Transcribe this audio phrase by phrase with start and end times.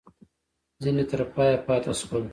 [0.81, 2.23] ځیني تر پایه پاته شول.